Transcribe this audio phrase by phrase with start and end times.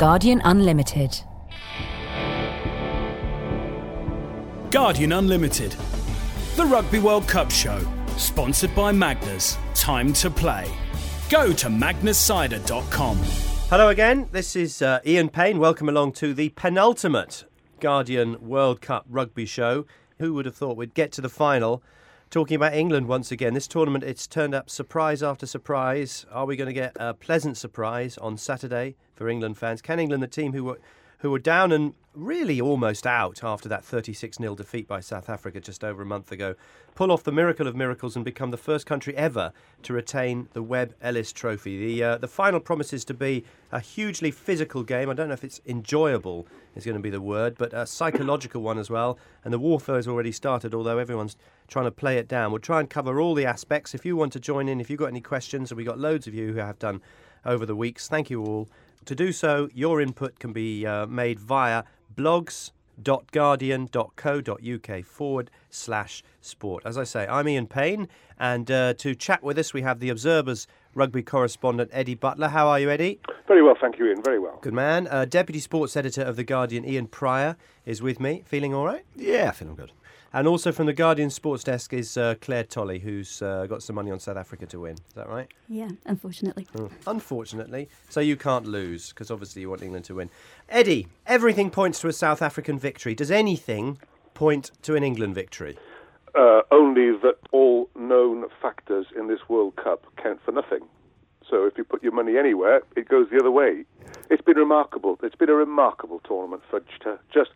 [0.00, 1.20] Guardian Unlimited.
[4.70, 5.72] Guardian Unlimited.
[6.56, 9.58] The Rugby World Cup show, sponsored by Magners.
[9.74, 10.72] Time to play.
[11.28, 13.18] Go to magnerscider.com.
[13.68, 14.26] Hello again.
[14.32, 15.58] This is uh, Ian Payne.
[15.58, 17.44] Welcome along to the penultimate
[17.78, 19.84] Guardian World Cup rugby show.
[20.18, 21.82] Who would have thought we'd get to the final
[22.30, 23.54] talking about England once again?
[23.54, 26.24] This tournament, it's turned up surprise after surprise.
[26.30, 29.82] Are we going to get a pleasant surprise on Saturday for England fans?
[29.82, 30.78] Can England, the team who were
[31.20, 35.60] who were down and really almost out after that 36 0 defeat by South Africa
[35.60, 36.54] just over a month ago,
[36.94, 39.52] pull off the miracle of miracles and become the first country ever
[39.82, 41.78] to retain the Webb Ellis Trophy.
[41.78, 45.08] The, uh, the final promises to be a hugely physical game.
[45.08, 48.62] I don't know if it's enjoyable, is going to be the word, but a psychological
[48.62, 49.18] one as well.
[49.44, 51.36] And the warfare has already started, although everyone's
[51.68, 52.50] trying to play it down.
[52.50, 53.94] We'll try and cover all the aspects.
[53.94, 56.26] If you want to join in, if you've got any questions, and we've got loads
[56.26, 57.00] of you who have done
[57.44, 58.68] over the weeks, thank you all.
[59.06, 61.84] To do so, your input can be uh, made via
[62.14, 66.82] blogs.guardian.co.uk forward slash sport.
[66.84, 70.10] As I say, I'm Ian Payne, and uh, to chat with us, we have the
[70.10, 72.48] Observer's rugby correspondent Eddie Butler.
[72.48, 73.20] How are you, Eddie?
[73.46, 74.22] Very well, thank you, Ian.
[74.22, 74.58] Very well.
[74.60, 75.06] Good man.
[75.08, 78.42] Uh, Deputy Sports Editor of The Guardian, Ian Prior, is with me.
[78.46, 79.04] Feeling all right?
[79.16, 79.92] Yeah, feeling good.
[80.32, 83.96] And also from the Guardian Sports Desk is uh, Claire Tolley, who's uh, got some
[83.96, 84.94] money on South Africa to win.
[84.94, 85.48] Is that right?
[85.68, 86.68] Yeah, unfortunately.
[86.76, 86.92] Mm.
[87.08, 87.88] Unfortunately.
[88.08, 90.30] So you can't lose, because obviously you want England to win.
[90.68, 93.16] Eddie, everything points to a South African victory.
[93.16, 93.98] Does anything
[94.34, 95.76] point to an England victory?
[96.34, 100.80] Uh, only that all known factors in this World Cup count for nothing.
[101.48, 103.84] So if you put your money anywhere, it goes the other way.
[104.30, 105.18] It's been remarkable.
[105.22, 106.80] It's been a remarkable tournament for
[107.32, 107.50] just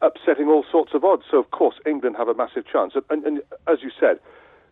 [0.00, 1.24] upsetting all sorts of odds.
[1.30, 2.94] So, of course, England have a massive chance.
[2.94, 4.18] And, and, and, as you said,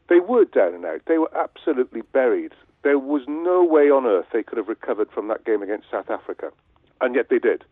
[0.08, 1.02] they were down and out.
[1.06, 2.52] They were absolutely buried.
[2.82, 6.08] There was no way on earth they could have recovered from that game against South
[6.08, 6.50] Africa.
[7.00, 7.64] And yet they did.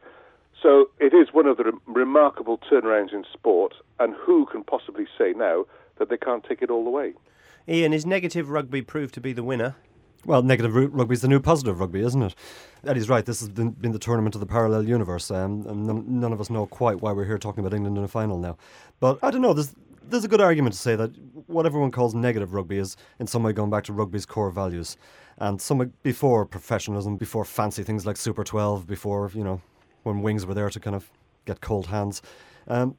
[0.65, 3.75] So it is one of the re- remarkable turnarounds in sport.
[4.01, 5.67] And who can possibly say now
[5.99, 7.13] that they can't take it all the way?
[7.69, 9.77] Ian, is negative rugby proved to be the winner?
[10.25, 12.35] Well, negative rugby is the new positive rugby, isn't it?
[12.87, 13.27] Eddie's right.
[13.27, 16.41] This has been, been the tournament of the parallel universe, um, and none, none, of
[16.41, 18.57] us know quite why we're here talking about England in a final now.
[19.01, 19.53] But I don't know.
[19.53, 19.75] There's
[20.07, 21.11] there's a good argument to say that
[21.47, 24.97] what everyone calls negative rugby is in some way going back to rugby's core values,
[25.37, 29.61] and some before professionalism, before fancy things like Super 12, before you know
[30.05, 31.11] when wings were there to kind of
[31.45, 32.23] get cold hands.
[32.69, 32.97] Um,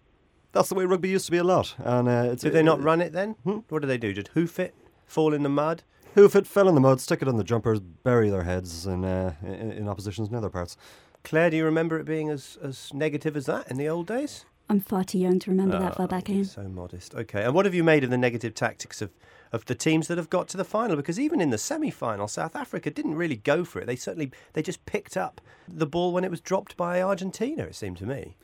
[0.51, 1.75] that's the way rugby used to be a lot.
[1.79, 3.35] And uh, did they not run it then?
[3.43, 3.59] Hmm?
[3.69, 4.13] What did they do?
[4.13, 5.83] Did hoof it, fall in the mud?
[6.15, 9.03] Hoof it, fell in the mud, stick it on the jumpers, bury their heads in,
[9.03, 10.77] uh, in, in opposition's nether parts.
[11.23, 14.45] Claire, do you remember it being as, as negative as that in the old days?
[14.69, 16.45] I'm far too young to remember oh, that far back in.
[16.45, 17.13] So modest.
[17.13, 19.11] Okay, and what have you made of the negative tactics of,
[19.51, 20.95] of the teams that have got to the final?
[20.95, 23.85] Because even in the semi-final, South Africa didn't really go for it.
[23.85, 27.63] They certainly they just picked up the ball when it was dropped by Argentina.
[27.63, 28.35] It seemed to me.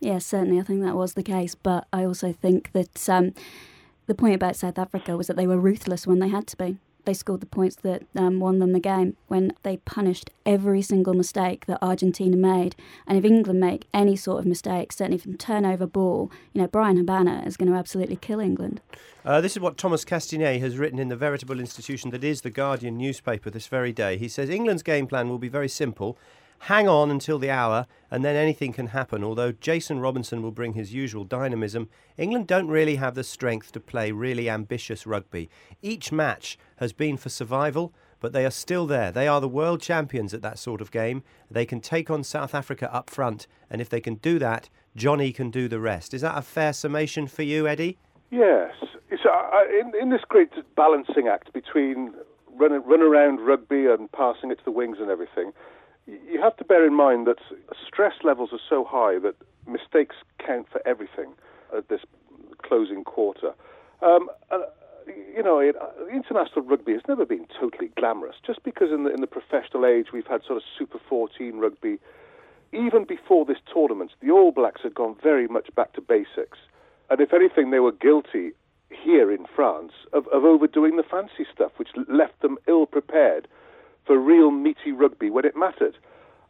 [0.00, 1.54] Yes, certainly, I think that was the case.
[1.54, 3.32] But I also think that um,
[4.06, 6.78] the point about South Africa was that they were ruthless when they had to be
[7.06, 11.14] they scored the points that um, won them the game when they punished every single
[11.14, 12.76] mistake that Argentina made.
[13.06, 16.98] And if England make any sort of mistake, certainly from turnover ball, you know, Bryan
[16.98, 18.80] Habana is going to absolutely kill England.
[19.24, 22.50] Uh, this is what Thomas Castaignède has written in the veritable institution that is the
[22.50, 24.18] Guardian newspaper this very day.
[24.18, 26.18] He says England's game plan will be very simple
[26.60, 29.22] hang on until the hour, and then anything can happen.
[29.22, 33.80] Although Jason Robinson will bring his usual dynamism, England don't really have the strength to
[33.80, 35.48] play really ambitious rugby.
[35.82, 39.12] Each match has been for survival, but they are still there.
[39.12, 41.22] They are the world champions at that sort of game.
[41.50, 45.32] They can take on South Africa up front, and if they can do that, Jonny
[45.32, 46.14] can do the rest.
[46.14, 47.98] Is that a fair summation for you, Eddie?
[48.30, 48.72] Yes.
[49.22, 52.14] So, uh, in, in this great balancing act between
[52.54, 55.52] run, run around rugby and passing it to the wings and everything,
[56.06, 57.38] you have to bear in mind that
[57.86, 59.34] stress levels are so high that
[59.66, 61.32] mistakes count for everything
[61.76, 62.00] at this
[62.62, 63.52] closing quarter.
[64.02, 64.58] Um, uh,
[65.06, 68.36] you know, it, uh, international rugby has never been totally glamorous.
[68.44, 71.98] Just because in the in the professional age we've had sort of Super 14 rugby,
[72.72, 76.58] even before this tournament, the All Blacks had gone very much back to basics.
[77.08, 78.52] And if anything, they were guilty
[78.90, 83.46] here in France of, of overdoing the fancy stuff, which left them ill prepared
[84.06, 85.96] for real meaty rugby when it mattered.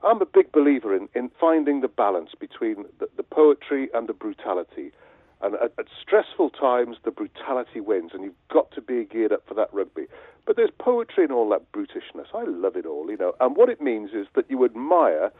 [0.05, 4.13] I'm a big believer in, in finding the balance between the, the poetry and the
[4.13, 4.93] brutality.
[5.41, 9.47] And at, at, stressful times, the brutality wins, and you've got to be geared up
[9.47, 10.07] for that rugby.
[10.47, 12.29] But there's poetry in all that brutishness.
[12.35, 13.35] I love it all, you know.
[13.41, 15.33] And what it means is that you admire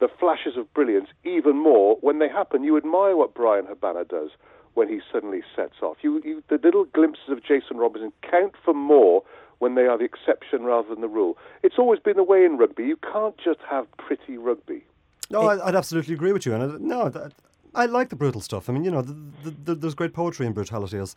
[0.00, 2.64] the flashes of brilliance even more when they happen.
[2.64, 4.30] You admire what Bryan Habana does
[4.74, 5.98] when he suddenly sets off.
[6.02, 9.22] You, you, the little glimpses of Jason Robinson count for more
[9.58, 11.38] when they are the exception rather than the rule.
[11.62, 12.84] It's always been the way in rugby.
[12.84, 14.84] You can't just have pretty rugby.
[15.30, 16.54] No, I, would absolutely agree with you.
[16.54, 17.32] And I, no, that,
[17.74, 18.68] I like the brutal stuff.
[18.68, 21.14] I mean, you know, the, the, there's great poetry in brutality as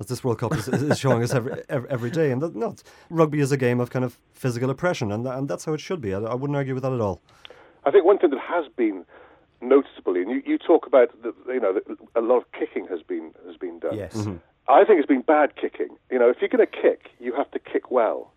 [0.00, 2.30] as this World Cup is, is showing us every, every, every day.
[2.32, 2.74] And that, no,
[3.10, 6.00] rugby is a game of kind of physical oppression, and and that's how it should
[6.00, 6.14] be.
[6.14, 7.20] I, I wouldn't argue with that at all.
[7.84, 9.04] I think one thing that has been
[9.60, 11.78] noticeably, and you, you talk about the, you know
[12.14, 13.96] a lot of kicking has been has been done.
[13.96, 14.14] Yes.
[14.14, 14.36] Mm-hmm.
[14.70, 15.96] I think it's been bad kicking.
[16.10, 18.32] You know, if you're going to kick, you have to kick well.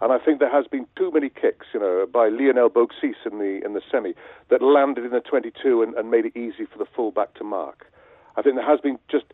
[0.00, 3.38] And I think there has been too many kicks, you know, by Lionel Beauxis in
[3.38, 4.14] the in the semi
[4.48, 7.90] that landed in the 22 and, and made it easy for the fullback to mark.
[8.36, 9.24] I think there has been just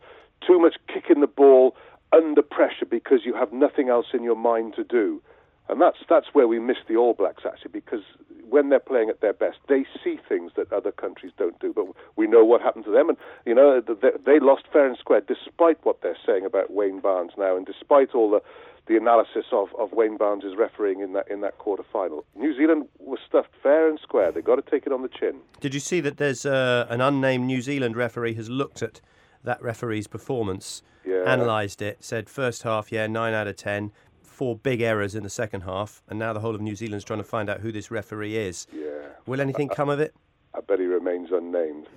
[0.45, 1.75] too much kicking the ball
[2.11, 5.21] under pressure because you have nothing else in your mind to do.
[5.69, 8.03] And that's that's where we miss the All Blacks actually, because
[8.49, 11.73] when they're playing at their best, they see things that other countries don't do.
[11.73, 14.97] But we know what happened to them, and you know they, they lost fair and
[14.97, 18.41] square, despite what they're saying about Wayne Barnes now, and despite all the
[18.87, 22.25] the analysis of, of Wayne Barnes' refereeing in that in that quarter final.
[22.35, 24.31] New Zealand was stuffed fair and square.
[24.31, 25.39] They've got to take it on the chin.
[25.59, 29.01] Did you see that there's uh, an unnamed New Zealand referee has looked at
[29.43, 31.21] that referee's performance, yeah.
[31.25, 33.91] analysed it, said first half, yeah, nine out of ten,
[34.35, 37.19] four big errors in the second half, and now the whole of New Zealand's trying
[37.19, 38.67] to find out who this referee is.
[38.73, 39.07] Yeah.
[39.25, 40.13] Will anything I, come of it?
[40.53, 41.87] I bet he remains unnamed.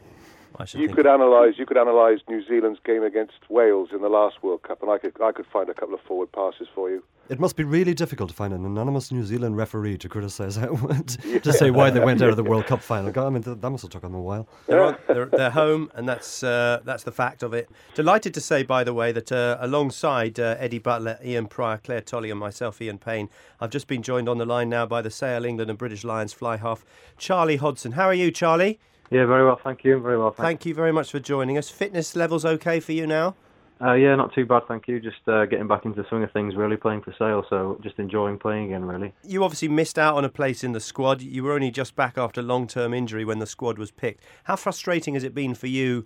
[0.75, 4.62] You could analyse you could analyse New Zealand's game against Wales in the last World
[4.62, 7.03] Cup, and I could I could find a couple of forward passes for you.
[7.29, 11.41] It must be really difficult to find an anonymous New Zealand referee to criticise that
[11.43, 13.12] to say why they went out of the World Cup final.
[13.19, 14.49] I mean, that must have took them a while.
[14.67, 17.69] They're, on, they're, they're, home, and that's uh, that's the fact of it.
[17.95, 22.00] Delighted to say, by the way, that uh, alongside uh, Eddie Butler, Ian Prior, Claire
[22.00, 23.29] Tolley, and myself, Ian Payne,
[23.61, 26.33] I've just been joined on the line now by the Sale England and British Lions
[26.33, 26.85] fly half,
[27.19, 27.93] Charlie Hodgson.
[27.93, 28.81] How are you, Charlie?
[29.10, 29.99] Yeah, very well, thank you.
[30.00, 31.70] Very well, Thank you very much for joining us.
[31.70, 33.34] Fitness levels okay for you now?
[33.81, 34.99] Uh, yeah, not too bad, thank you.
[34.99, 37.99] Just uh, getting back into the swing of things, really playing for Sale, so just
[37.99, 39.14] enjoying playing again, really.
[39.22, 41.22] You obviously missed out on a place in the squad.
[41.22, 44.25] You were only just back after long-term injury when the squad was picked.
[44.44, 46.04] How frustrating has it been for you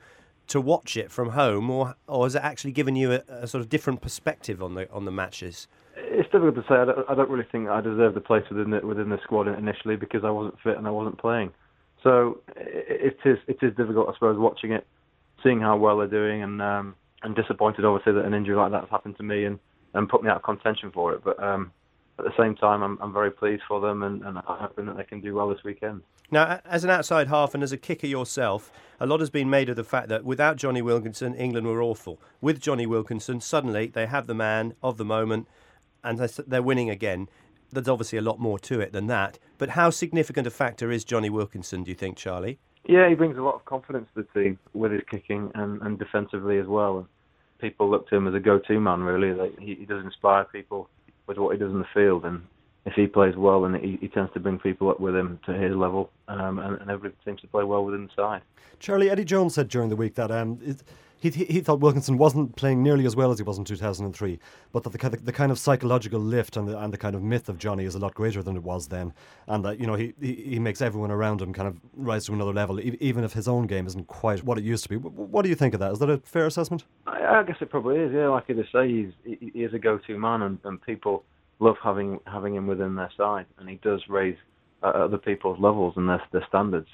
[0.49, 3.63] to watch it from home, or or has it actually given you a, a sort
[3.63, 5.67] of different perspective on the on the matches?
[5.97, 6.75] It's difficult to say.
[6.75, 9.49] I don't, I don't really think I deserved the place within the within the squad
[9.49, 11.53] initially because I wasn't fit and I wasn't playing.
[12.03, 14.87] So it, is it is difficult, I suppose, watching it,
[15.43, 18.91] seeing how well they're doing, and um, and disappointed obviously that an injury like that's
[18.91, 19.59] happened to me and,
[19.95, 21.23] and put me out of contention for it.
[21.25, 21.73] But um,
[22.19, 24.97] at the same time, I'm, I'm very pleased for them and, and I'm hoping that
[24.97, 26.03] they can do well this weekend.
[26.31, 29.69] Now, as an outside half and as a kicker yourself, a lot has been made
[29.69, 32.21] of the fact that without Jonny Wilkinson, England were awful.
[32.41, 35.47] With Jonny Wilkinson, suddenly they have the man of the moment
[36.05, 37.29] and they're winning again.
[37.73, 39.39] There's obviously a lot more to it than that.
[39.59, 42.59] But how significant a factor is Jonny Wilkinson, do you think, Charlie?
[42.85, 45.99] Yeah, he brings a lot of confidence to the team with his kicking and, and
[45.99, 47.09] defensively as well.
[47.61, 49.01] People look to him as a go-to man.
[49.01, 50.89] Really, like, he, he does inspire people
[51.27, 52.43] with what he does in the field, and
[52.85, 55.53] if he plays well, then he, he tends to bring people up with him to
[55.53, 58.43] his level, um, and, and everybody seems to play well within the side.
[58.81, 60.83] Charlie Eddie Jones said during the week that um, it,
[61.31, 64.39] he, he thought Wilkinson wasn't playing nearly as well as he was in 2003,
[64.73, 67.23] but that the of, the kind of psychological lift and the, and the kind of
[67.23, 69.13] myth of Jonny is a lot greater than it was then,
[69.47, 72.33] and that you know he, he, he makes everyone around him kind of rise to
[72.33, 74.97] another level, even if his own game isn't quite what it used to be.
[74.97, 75.93] What do you think of that?
[75.93, 76.85] Is that a fair assessment?
[77.07, 78.13] I, I guess it probably is.
[78.13, 81.25] Yeah, like you say, he's he, he is a go-to man, and, and people
[81.61, 84.37] love having having him within their side, and he does raise
[84.83, 86.89] uh, other people's levels and their their standards.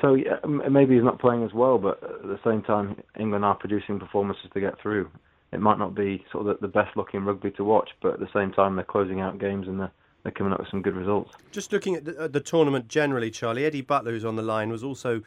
[0.00, 3.54] So yeah, maybe he's not playing as well, but at the same time, England are
[3.54, 5.10] producing performances to get through.
[5.52, 8.28] It might not be sort of the, best looking rugby to watch, but at the
[8.34, 11.32] same time, they're closing out games and they're, they're coming up with some good results.
[11.50, 14.70] Just looking at the, at the tournament generally, Charlie, Eddie Butler, who's on the line,
[14.70, 15.22] was also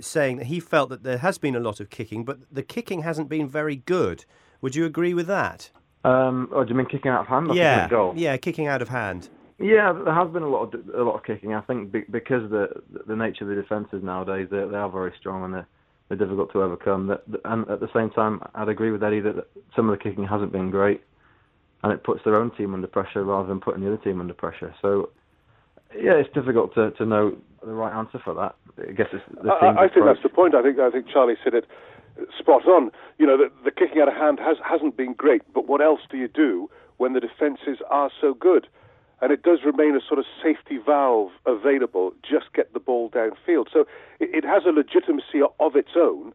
[0.00, 3.02] saying that he felt that there has been a lot of kicking, but the kicking
[3.02, 4.24] hasn't been very good.
[4.60, 5.70] Would you agree with that?
[6.04, 7.54] Um, oh, do you mean kicking out of hand?
[7.54, 9.30] yeah, yeah, kicking out of hand.
[9.58, 11.54] Yeah, there has been a lot of a lot of kicking.
[11.54, 15.44] I think because the the nature of the defences nowadays, they they are very strong
[15.44, 15.66] and they're
[16.08, 17.06] they're difficult to overcome.
[17.06, 19.46] That and at the same time, I'd agree with Eddie that
[19.76, 21.02] some of the kicking hasn't been great,
[21.82, 24.34] and it puts their own team under pressure rather than putting the other team under
[24.34, 24.74] pressure.
[24.82, 25.10] So
[25.94, 28.56] yeah, it's difficult to to know the right answer for that.
[28.88, 30.54] I guess it's the I, I think that's the point.
[30.54, 31.66] I think I think Charlie said it
[32.38, 32.90] spot on.
[33.18, 36.00] You know, the, the kicking out of hand has hasn't been great, but what else
[36.10, 38.66] do you do when the defences are so good?
[39.24, 42.12] And it does remain a sort of safety valve available.
[42.22, 43.68] Just get the ball downfield.
[43.72, 43.86] So
[44.20, 46.34] it, it has a legitimacy of its own,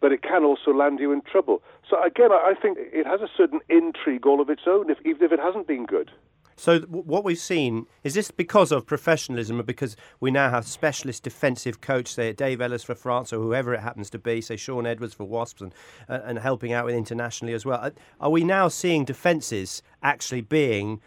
[0.00, 1.62] but it can also land you in trouble.
[1.86, 5.22] So again, I think it has a certain intrigue all of its own, if, even
[5.22, 6.12] if it hasn't been good.
[6.56, 11.22] So what we've seen is this because of professionalism, or because we now have specialist
[11.22, 14.86] defensive coach, say Dave Ellis for France, or whoever it happens to be, say Shaun
[14.86, 15.74] Edwards for Wasps, and
[16.08, 17.90] uh, and helping out with internationally as well.
[18.18, 21.00] Are we now seeing defences actually being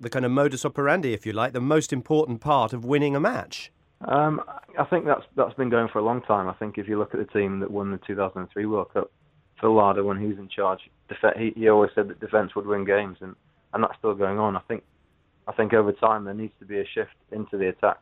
[0.00, 3.20] the kind of modus operandi, if you like, the most important part of winning a
[3.20, 3.72] match?
[4.06, 4.42] Um,
[4.78, 6.48] I think that's that's been going for a long time.
[6.48, 9.10] I think if you look at the team that won the 2003 World Cup,
[9.60, 12.66] Phil Larder, when he was in charge, def- he, he always said that defence would
[12.66, 13.34] win games, and,
[13.72, 14.56] and that's still going on.
[14.56, 14.82] I think
[15.46, 17.98] I think over time there needs to be a shift into the attack.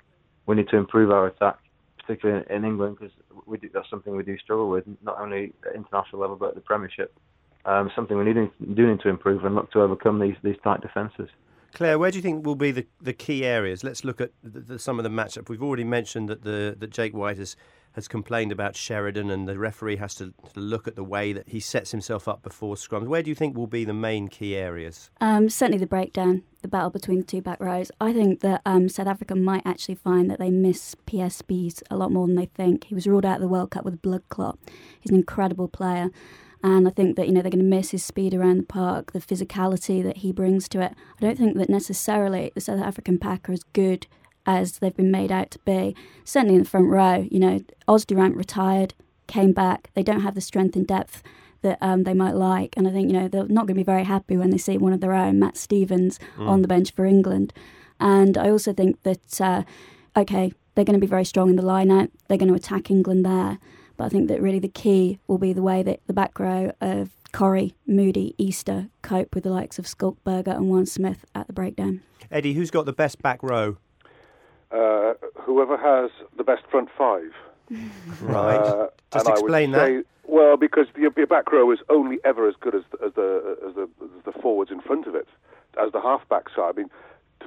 [0.46, 1.58] We need to improve our attack,
[2.00, 3.14] particularly in England, because
[3.72, 7.14] that's something we do struggle with, not only at international level but at the Premiership.
[7.64, 10.80] Um, something we need do need to improve and look to overcome these these tight
[10.80, 11.28] defences.
[11.74, 13.82] Claire, where do you think will be the, the key areas?
[13.82, 15.48] Let's look at the, the, some of the matchup.
[15.48, 17.56] We've already mentioned that the that Jake White has,
[17.92, 21.48] has complained about Sheridan, and the referee has to, to look at the way that
[21.48, 23.06] he sets himself up before scrums.
[23.06, 25.10] Where do you think will be the main key areas?
[25.20, 27.90] Um, certainly the breakdown, the battle between the two back rows.
[28.00, 31.96] I think that um, South Africa might actually find that they miss Pierre Spies a
[31.96, 32.84] lot more than they think.
[32.84, 34.58] He was ruled out of the World Cup with a blood clot.
[35.00, 36.10] He's an incredible player.
[36.62, 39.12] And I think that you know they're going to miss his speed around the park,
[39.12, 40.92] the physicality that he brings to it.
[41.18, 44.06] I don't think that necessarily the South African pack are as good
[44.46, 45.96] as they've been made out to be.
[46.24, 48.94] Certainly in the front row, you know, Os du Randt retired,
[49.26, 49.90] came back.
[49.94, 51.22] They don't have the strength and depth
[51.62, 53.82] that um, they might like, and I think you know they're not going to be
[53.82, 56.48] very happy when they see one of their own, Matt Stevens, mm.
[56.48, 57.52] on the bench for England.
[58.00, 59.62] And I also think that uh,
[60.16, 62.10] okay, they're going to be very strong in the line out.
[62.28, 63.58] They're going to attack England there.
[64.02, 66.72] But I think that really the key will be the way that the back row
[66.80, 71.46] of Corry, Moody, Easter cope with the likes of Schalk Burger and Juan Smith at
[71.46, 72.00] the breakdown.
[72.28, 73.76] Eddie, who's got the best back row?
[74.72, 77.30] Uh, whoever has the best front five.
[78.22, 78.56] right.
[78.56, 79.86] Uh, Just explain that.
[79.86, 83.56] Say, well, because your, your, back row is only ever as good as, as, the,
[83.68, 85.28] as, the, as the forwards in front of it,
[85.80, 86.70] as the halfbacks are.
[86.70, 86.90] I mean,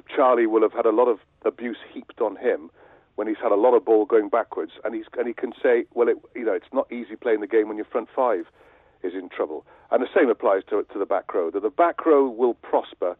[0.08, 2.70] Charlie will have had a lot of abuse heaped on him
[3.16, 5.84] when he's had a lot of ball going backwards, and he's and he can say,
[5.94, 8.46] well, it, you know, it's not easy playing the game when your front five
[9.02, 9.66] is in trouble.
[9.90, 11.50] And the same applies to to the back row.
[11.50, 13.16] That the back row will prosper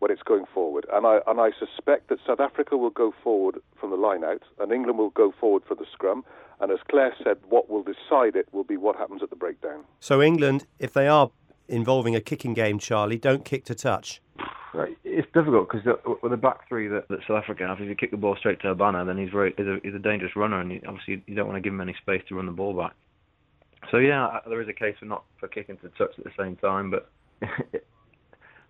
[0.00, 3.60] when it's going forward, and I and I suspect that South Africa will go forward
[3.80, 6.24] from the line out, and England will go forward for the scrum.
[6.60, 9.84] And as Claire said, what will decide it will be what happens at the breakdown.
[10.00, 11.30] So England, if they are
[11.68, 14.20] involving a kicking game, Charlie, don't kick to touch.
[14.74, 14.96] Right.
[15.04, 18.10] It's difficult because with the back three that, that South Africa have, if you kick
[18.10, 20.72] the ball straight to Habana, then he's very he's a, he's a dangerous runner, and
[20.72, 22.92] you, obviously you don't want to give him any space to run the ball back.
[23.90, 26.56] So yeah, there is a case for not for kicking to touch at the same
[26.56, 27.10] time, but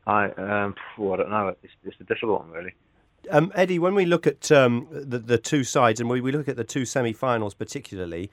[0.07, 1.55] I um, well, I don't know.
[1.63, 2.75] It's, it's a difficult one really.
[3.31, 6.49] Um, Eddie, when we look at um, the the two sides and we, we look
[6.49, 8.31] at the two semi-finals particularly,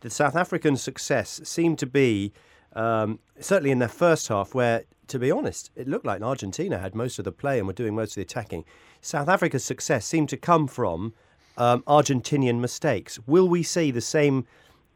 [0.00, 2.32] the South African success seemed to be
[2.74, 6.94] um, certainly in their first half where to be honest, it looked like Argentina had
[6.94, 8.64] most of the play and were doing most of the attacking.
[9.00, 11.14] South Africa's success seemed to come from
[11.56, 13.18] um, Argentinian mistakes.
[13.26, 14.46] Will we see the same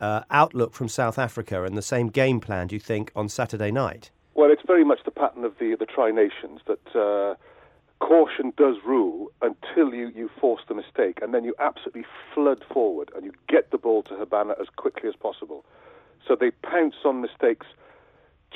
[0.00, 3.70] uh, outlook from South Africa and the same game plan, do you think, on Saturday
[3.70, 4.10] night?
[4.34, 7.34] Well, it's very much the pattern of the, the Tri Nations that uh,
[8.04, 12.04] caution does rule until you, you force the mistake, and then you absolutely
[12.34, 15.64] flood forward and you get the ball to Habana as quickly as possible.
[16.26, 17.66] So they pounce on mistakes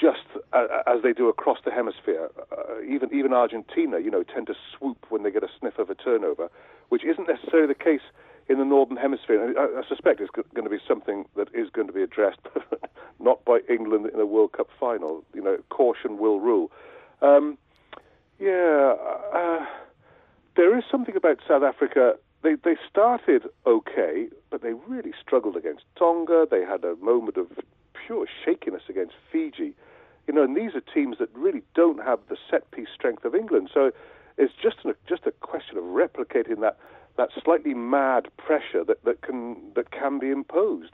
[0.00, 2.30] just as they do across the hemisphere.
[2.52, 5.90] Uh, even even Argentina, you know, tend to swoop when they get a sniff of
[5.90, 6.50] a turnover,
[6.88, 8.02] which isn't necessarily the case
[8.48, 9.54] in the northern hemisphere.
[9.58, 12.40] I, I suspect it's going to be something that is going to be addressed,
[13.20, 15.24] not by England in a World Cup final.
[15.34, 16.70] You know, caution will rule.
[17.22, 17.58] Um,
[18.38, 18.94] yeah,
[19.32, 19.64] uh,
[20.56, 22.14] there is something about South Africa.
[22.42, 26.46] They they started okay, but they really struggled against Tonga.
[26.50, 27.46] They had a moment of
[28.06, 29.74] pure shakiness against Fiji.
[30.26, 33.34] You know, and these are teams that really don't have the set piece strength of
[33.34, 33.70] England.
[33.72, 33.92] So
[34.36, 36.78] it's just a, just a question of replicating that
[37.16, 40.92] that slightly mad pressure that, that can that can be imposed.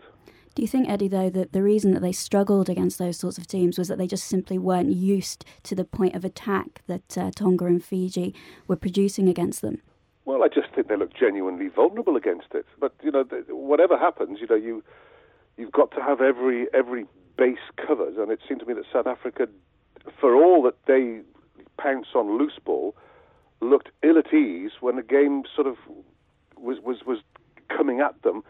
[0.54, 3.46] Do you think, Eddie, though, that the reason that they struggled against those sorts of
[3.46, 7.30] teams was that they just simply weren't used to the point of attack that uh,
[7.34, 8.34] Tonga and Fiji
[8.68, 9.80] were producing against them?
[10.26, 12.66] Well, I just think they look genuinely vulnerable against it.
[12.78, 14.84] But you know, whatever happens, you know, you
[15.62, 17.06] you've got to have every every
[17.38, 19.46] base covered, and it seemed to me that South Africa,
[20.20, 21.20] for all that they
[21.78, 22.96] pounce on loose ball,
[23.60, 25.76] looked ill at ease when the game sort of
[26.56, 27.18] was was was
[27.68, 28.42] coming at them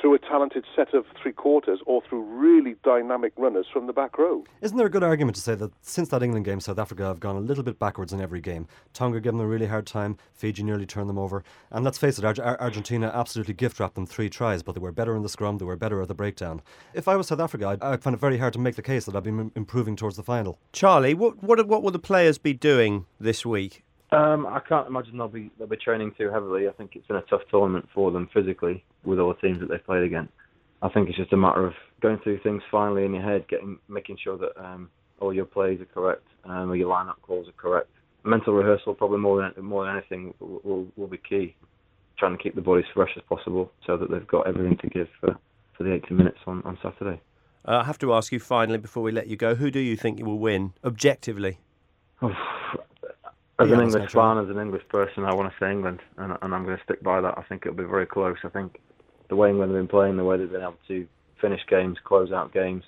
[0.00, 4.18] through a talented set of three quarters or through really dynamic runners from the back
[4.18, 4.44] row.
[4.60, 7.20] Isn't there a good argument to say that since that England game, South Africa have
[7.20, 8.66] gone a little bit backwards in every game?
[8.94, 12.18] Tonga gave them a really hard time, Fiji nearly turned them over, and let's face
[12.18, 15.28] it, Ar- Argentina absolutely gift wrapped them three tries, but they were better in the
[15.28, 16.62] scrum, they were better at the breakdown.
[16.94, 19.04] If I was South Africa, I'd, I'd find it very hard to make the case
[19.04, 20.58] that I've been improving towards the final.
[20.72, 23.84] Charlie, what, what, what will the players be doing this week?
[24.12, 26.68] Um, I can't imagine they'll be they'll be training too heavily.
[26.68, 29.68] I think it's been a tough tournament for them physically with all the teams that
[29.68, 30.32] they've played against.
[30.82, 33.78] I think it's just a matter of going through things finally in your head, getting
[33.88, 34.88] making sure that um,
[35.20, 37.88] all your plays are correct, um, or your lineup calls are correct.
[38.24, 41.54] Mental rehearsal, probably more than more than anything, will, will, will be key.
[42.18, 45.08] trying to keep the bodies fresh as possible so that they've got everything to give
[45.20, 45.36] for,
[45.76, 47.20] for the 80 minutes on, on Saturday.
[47.66, 49.96] Uh, I have to ask you finally before we let you go who do you
[49.96, 51.58] think you will win objectively?
[53.60, 56.36] As Yeah, an English fan, as an English person, I want to say England, and,
[56.40, 57.34] and I'm going to stick by that.
[57.36, 58.36] I think it'll be very close.
[58.44, 58.80] I think
[59.28, 61.06] the way England have been playing, the way they've been able to
[61.40, 62.84] finish games, close out games,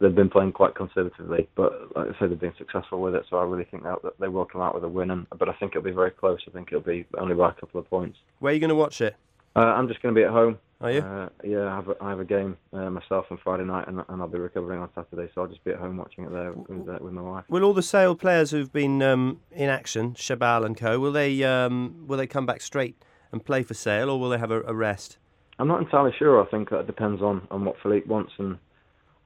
[0.00, 1.48] they've been playing quite conservatively.
[1.54, 4.18] But like I said, they've been successful with it, so I really think that, that
[4.18, 5.10] they will come out with a win.
[5.10, 6.40] And, but I think it'll be very close.
[6.48, 8.18] I think it'll be only by a couple of points.
[8.40, 9.16] Where are you going to watch it?
[9.56, 10.58] Uh, I'm just going to be at home.
[10.80, 11.00] Are you?
[11.00, 14.02] Uh, yeah, I have a, I have a game uh, myself on Friday night, and,
[14.08, 16.52] and I'll be recovering on Saturday, so I'll just be at home watching it there
[16.52, 17.44] with, uh, with my wife.
[17.48, 21.44] Will all the Sale players who've been um, in action, Chabal and co, will they
[21.44, 22.96] um, will they come back straight
[23.30, 25.18] and play for Sale, or will they have a, a rest?
[25.58, 26.42] I'm not entirely sure.
[26.42, 28.56] I think that depends on, on what Philippe wants and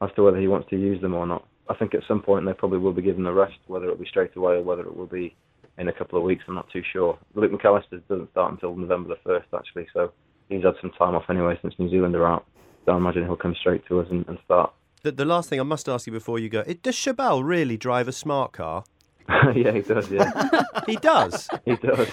[0.00, 1.46] as to whether he wants to use them or not.
[1.68, 4.04] I think at some point they probably will be given a rest, whether it will
[4.04, 5.36] be straight away or whether it will be
[5.78, 6.44] in a couple of weeks.
[6.46, 7.18] I'm not too sure.
[7.34, 10.12] Luke McAlister doesn't start until November the 1st, actually, so
[10.48, 12.46] he's had some time off anyway since New Zealand are out.
[12.84, 14.72] So I imagine he'll come straight to us and, and start.
[15.02, 17.76] The, the last thing I must ask you before you go: it, Does Chabal really
[17.76, 18.84] drive a smart car?
[19.54, 20.62] yeah, he does, yeah.
[20.86, 21.48] He does.
[21.64, 22.08] he does.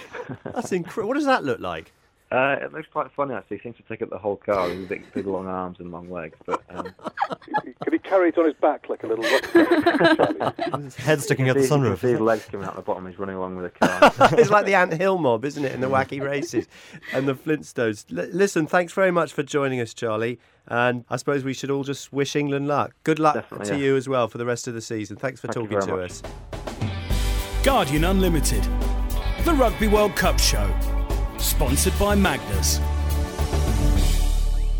[0.45, 1.09] That's incredible.
[1.09, 1.91] What does that look like?
[2.31, 3.57] Uh, it looks quite funny, actually.
[3.57, 6.09] He seems to take up the whole car with big, big long arms and long
[6.09, 6.37] legs.
[6.45, 6.87] But um,
[7.83, 10.55] Could he carry it on his back like a little rock?
[10.81, 11.99] His head sticking out the sunroof.
[11.99, 13.05] see his legs coming out the bottom.
[13.05, 14.13] He's running along with the car.
[14.39, 16.67] it's like the Ant Hill mob, isn't it, in the wacky races
[17.13, 18.05] and the Flintstones.
[18.17, 20.39] L- listen, thanks very much for joining us, Charlie.
[20.67, 22.93] And I suppose we should all just wish England luck.
[23.03, 23.83] Good luck Definitely, to yeah.
[23.85, 25.17] you as well for the rest of the season.
[25.17, 26.11] Thanks for Thank talking to much.
[26.11, 26.21] us.
[27.63, 28.63] Guardian Unlimited,
[29.43, 30.67] the Rugby World Cup show,
[31.41, 32.79] sponsored by Magners.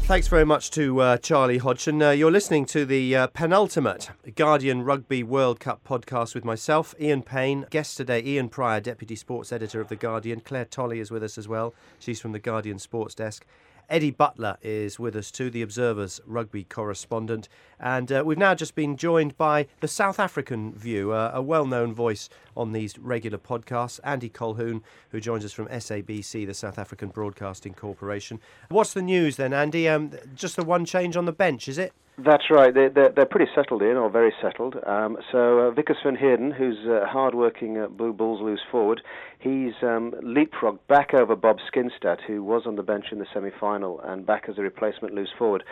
[0.03, 2.01] Thanks very much to uh, Charlie Hodgson.
[2.01, 7.24] Uh, you're listening to the uh, penultimate Guardian Rugby World Cup podcast with myself, Ian
[7.24, 7.65] Payne.
[7.70, 10.41] Guest today, Ian Prior, Deputy Sports Editor of The Guardian.
[10.41, 11.74] Claire Tolley is with us as well.
[11.98, 13.46] She's from the Guardian Sports Desk.
[13.92, 17.50] Eddie Butler is with us too, the Observer's rugby correspondent.
[17.77, 21.66] And uh, we've now just been joined by the South African View, uh, a well
[21.66, 26.80] known voice on these regular podcasts, Andy Colquhoun, who joins us from SABC, the South
[26.80, 28.40] African Broadcasting Corporation.
[28.70, 29.90] What's the news then, Andy?
[29.90, 31.92] Um, just the one change on the bench, is it?
[32.24, 32.74] That's right.
[32.74, 34.75] They're, they're, they're pretty settled in, or very settled.
[34.86, 39.01] Um, so uh, Wikus van Heerden, who's a hard-working uh, Blue Bulls loose forward,
[39.40, 44.01] he's um, leapfrogged back over Bob Skinstad, who was on the bench in the semi-final,
[44.01, 45.64] and back as a replacement loose forward.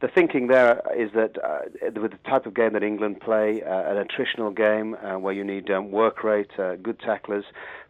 [0.00, 3.68] The thinking there is that uh, with the type of game that England play, uh,
[3.92, 7.44] an attritional game uh, where you need um, work rate, uh, good tacklers,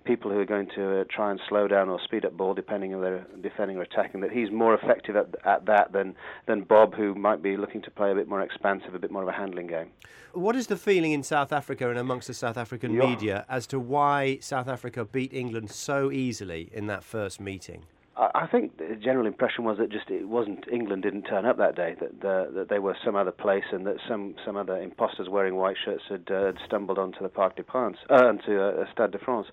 [0.07, 2.95] people who are going to uh, try and slow down or speed up ball depending
[2.95, 6.15] on their defending or attacking, that he's more effective at, at that than,
[6.47, 9.23] than Bob, who might be looking to play a bit more expansive, a bit more
[9.23, 9.91] of a handling game.
[10.33, 13.05] What is the feeling in South Africa and amongst the South African Yeah.
[13.05, 17.83] media as to why South Africa beat England so easily in that first meeting?
[18.19, 21.77] I think the general impression was that just it wasn't England didn't turn up that
[21.77, 25.29] day that the, that they were some other place and that some some other imposters
[25.29, 29.13] wearing white shirts had, uh, stumbled onto the Parc des Princes uh, onto uh, Stade
[29.13, 29.47] de France.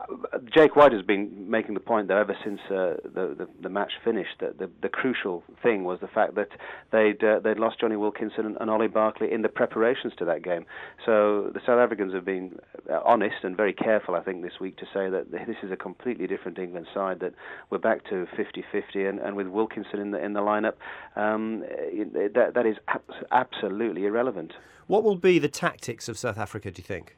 [0.00, 3.68] Uh, Jake White has been making the point though ever since uh, the, the the
[3.68, 6.48] match finished that the the crucial thing was the fact that
[6.90, 10.42] they'd uh, they'd lost Jonny Wilkinson and, and Olly Barkley in the preparations to that
[10.42, 10.66] game.
[11.06, 12.58] So the South Africans have been
[12.90, 15.76] uh, honest and very careful I think this week to say that this is a
[15.76, 17.34] completely different England side that
[17.70, 20.74] we're back to 50-50 and, and with Wilkinson in the in the lineup
[21.16, 24.52] um, it- that that is abs- absolutely irrelevant.
[24.86, 27.16] What will be the tactics of South Africa, do you think?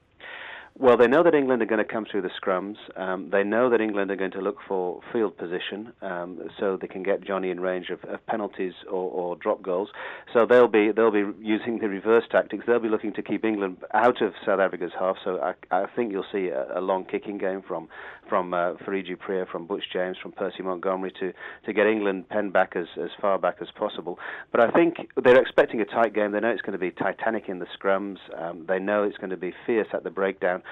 [0.79, 2.77] Well, they know that England are going to come through the scrums.
[2.97, 6.87] Um, they know that England are going to look for field position um, so they
[6.87, 9.91] can get Jonny in range of, of penalties or, or drop goals.
[10.33, 12.65] So they'll be they'll be using the reverse tactics.
[12.67, 15.17] They'll be looking to keep England out of South Africa's half.
[15.23, 17.89] So I, I think you'll see a, a long kicking game from
[18.31, 21.33] from uh, Fourie du Preez, from Butch James, from Percy Montgomery to,
[21.67, 24.19] to get England penned back as, as far back as possible.
[24.53, 26.33] But I think they're expecting a tight game.
[26.33, 28.19] They know it's going to be titanic in the scrums.
[28.39, 30.63] Um, they know it's going to be fierce at the breakdown.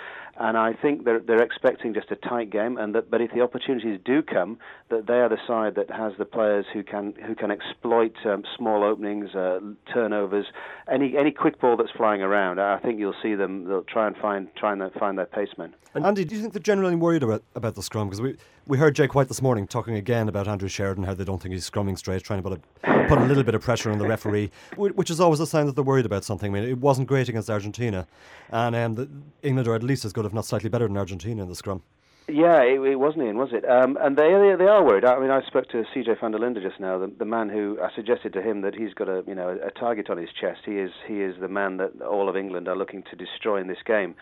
[0.41, 2.79] And I think they're, they're expecting just a tight game.
[2.79, 6.13] And that, but if the opportunities do come, that they are the side that has
[6.19, 9.59] the players who can who can exploit um, small openings, uh,
[9.93, 10.47] turnovers,
[10.91, 12.61] any any quick ball that's flying around.
[12.61, 13.65] I think you'll see them.
[13.65, 15.75] They'll try and find try and find their pacemen.
[15.95, 18.09] Andy, do you think they're generally worried about, about the scrum?
[18.09, 21.25] Because we, we heard Jake White this morning talking again about Andrew Sheridan, how they
[21.25, 23.91] don't think he's scrumming straight, trying to put a, put a little bit of pressure
[23.91, 26.55] on the referee, which is always a sign that they're worried about something.
[26.55, 28.07] I mean, it wasn't great against Argentina,
[28.51, 29.09] and um, the,
[29.43, 31.83] England are at least as good, if not slightly better than Argentina in the scrum.
[32.31, 33.65] Yeah, it, it wasn't Ian, was it?
[33.65, 35.07] Um, and they, they they are worried.
[35.07, 37.79] I mean, I spoke to CJ van der Linde just now, the, the man who
[37.83, 40.61] I suggested to him that he's got a you know a, target on his chest.
[40.67, 43.67] He is he is the man that all of England are looking to destroy in
[43.67, 44.15] this game.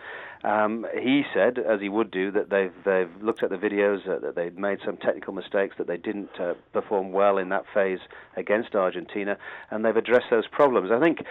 [0.45, 4.19] Um, he said, as he would do, that they've they've looked at the videos, uh,
[4.19, 7.99] that they've made some technical mistakes, that they didn't uh, perform well in that phase
[8.37, 9.37] against Argentina,
[9.69, 10.91] and they've addressed those problems.
[10.93, 11.25] I think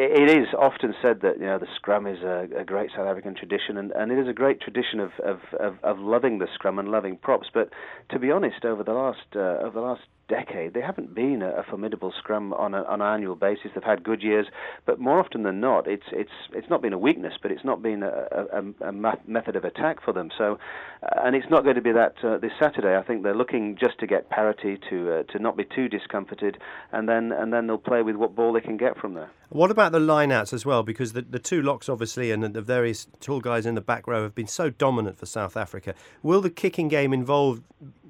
[0.00, 3.34] it is often said that you know the scrum is a, a, great South African
[3.34, 6.78] tradition, and, and it is a great tradition of, of, of, of loving the scrum
[6.78, 7.48] and loving props.
[7.52, 7.70] But
[8.10, 11.60] to be honest, over the last uh, over the last decade, they haven't been a,
[11.60, 13.72] a formidable scrum on, a, on an annual basis.
[13.74, 14.46] They've had good years,
[14.86, 17.82] but more often than not, it's it's it's not been a weakness, but it's not
[17.82, 18.92] been a, a,
[19.26, 20.30] method of attack for them.
[20.38, 20.58] So,
[21.02, 22.96] uh, and it's not going to be that uh, this Saturday.
[22.96, 26.58] I think they're looking just to get parity, to uh, to not be too discomforted,
[26.92, 29.30] and then and then they'll play with what ball they can get from there.
[29.50, 30.84] What about the lineouts as well?
[30.84, 34.22] Because the, the two locks, obviously, and the various tall guys in the back row
[34.22, 35.92] have been so dominant for South Africa.
[36.22, 37.60] Will the kicking game involve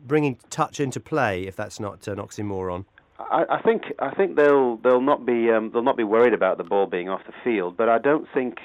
[0.06, 2.84] bringing touch into play, if that's not an oxymoron?
[3.30, 6.58] I, I think I think they'll they'll not be um, they'll not be worried about
[6.58, 7.76] the ball being off the field.
[7.76, 8.58] But I don't think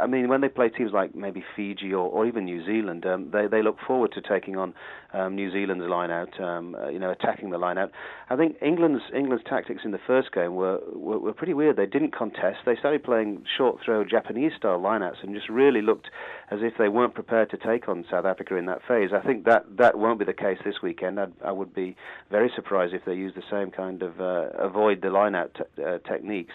[0.00, 3.30] I mean when they play teams like maybe Fiji or, or even New Zealand, um,
[3.32, 4.74] they they look forward to taking on
[5.12, 7.90] um, New Zealand's line out, um, uh, you know, attacking the line out.
[8.30, 11.76] I think England's England's tactics in the first game were, were, were pretty weird.
[11.76, 12.58] They didn't contest.
[12.64, 16.08] They started playing short throw Japanese style lineouts and just really looked
[16.50, 19.10] as if they weren't prepared to take on South Africa in that phase.
[19.12, 21.20] I think that that won't be the case this weekend.
[21.20, 21.96] I'd, I would be
[22.30, 25.98] very surprised if they use the same kind of uh, avoid the lineout t- uh,
[26.10, 26.54] techniques.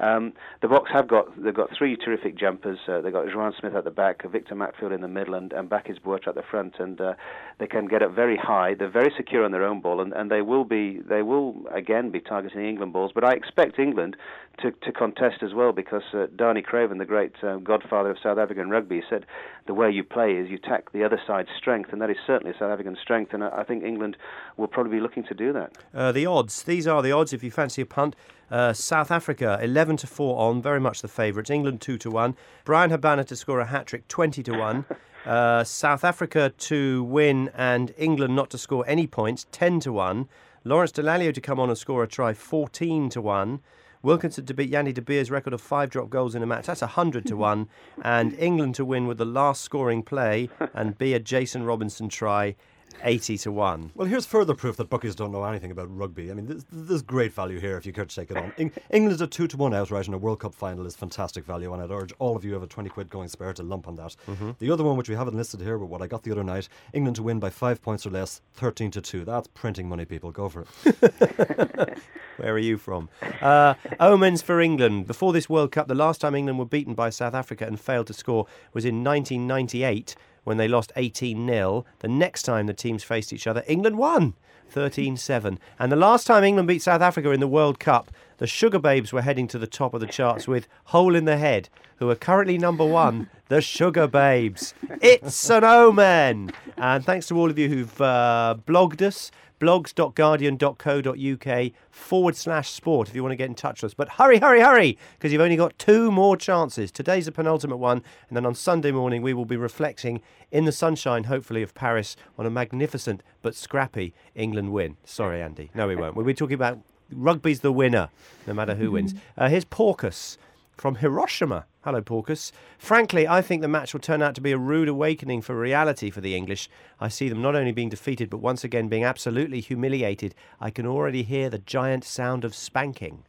[0.00, 0.32] Um,
[0.62, 2.78] the Boks have got they've got three terrific jumpers.
[2.86, 5.68] Uh, they've got Juan Smith at the back, Victor Matfield in the middle, and, and
[5.68, 7.14] Bakkies Botha at the front, and uh,
[7.58, 8.74] they can get up very high.
[8.74, 12.10] They're very secure on their own ball, and, and they will be they will again
[12.10, 13.10] be targeting England balls.
[13.14, 14.16] But I expect England
[14.62, 18.38] to, to contest as well because uh, Danie Craven, the great uh, godfather of South
[18.38, 19.24] African rugby, said
[19.66, 22.54] the way you play is you attack the other side's strength, and that is certainly
[22.58, 23.32] South African strength.
[23.34, 24.16] And I, I think England
[24.56, 25.76] will probably be looking to do that.
[25.92, 26.62] Uh, the odds.
[26.62, 28.14] These are the odds if you fancy a punt.
[28.50, 31.50] Uh, South Africa 11 to 4 on, very much the favourites.
[31.50, 32.36] England 2 to 1.
[32.64, 34.84] Bryan Habana to score a hat trick 20 to 1.
[35.26, 40.26] Uh, South Africa to win and England not to score any points 10 to 1.
[40.64, 43.60] Lawrence Dallaglio to come on and score a try 14 to 1.
[44.02, 46.66] Wilkinson to beat Jannie de Beer's record of five drop goals in a match.
[46.66, 47.68] That's 100 to 1.
[48.02, 52.54] And England to win with the last scoring play and be a Jason Robinson try
[53.02, 53.92] 80 to 1.
[53.94, 56.30] Well, here's further proof that bookies don't know anything about rugby.
[56.30, 58.52] I mean, there's, there's great value here if you care to take it on.
[58.58, 61.72] Eng- England's a 2 to 1 outright in a World Cup final is fantastic value,
[61.72, 63.88] and I'd urge all of you who have a 20 quid going spare to lump
[63.88, 64.16] on that.
[64.26, 64.52] Mm-hmm.
[64.58, 66.68] The other one, which we haven't listed here, but what I got the other night
[66.92, 69.24] England to win by 5 points or less, 13 to 2.
[69.24, 70.30] That's printing money, people.
[70.32, 71.98] Go for it.
[72.36, 73.08] Where are you from?
[73.40, 75.06] Uh, omens for England.
[75.06, 78.06] Before this World Cup, the last time England were beaten by South Africa and failed
[78.08, 80.14] to score was in 1998
[80.48, 81.84] when they lost 18 0.
[81.98, 84.34] The next time the teams faced each other, England won
[84.70, 85.58] 13 7.
[85.78, 89.22] And the last time England beat South Africa in the World Cup, the Sugababes were
[89.22, 92.58] heading to the top of the charts with Hole in the Head, who are currently
[92.58, 94.72] number one, the Sugababes.
[95.02, 96.52] It's an omen!
[96.76, 103.14] And thanks to all of you who've uh, blogged us blogs.guardian.co.uk forward slash sport if
[103.14, 103.94] you want to get in touch with us.
[103.94, 106.90] But hurry, hurry, hurry, because you've only got two more chances.
[106.90, 110.20] Today's the penultimate one, and then on Sunday morning we will be reflecting
[110.50, 114.96] in the sunshine, hopefully, of Paris on a magnificent but scrappy England win.
[115.04, 115.70] Sorry, Andy.
[115.74, 116.16] No, we won't.
[116.16, 116.78] We'll be talking about
[117.12, 118.08] rugby's the winner,
[118.46, 119.14] no matter who wins.
[119.36, 120.36] Uh, here's Porkus
[120.76, 121.66] from Hiroshima.
[121.82, 122.52] Hello, Porkus.
[122.78, 126.10] Frankly, I think the match will turn out to be a rude awakening for reality
[126.10, 126.68] for the English.
[127.00, 130.34] I see them not only being defeated, but once again being absolutely humiliated.
[130.60, 133.24] I can already hear the giant sound of spanking.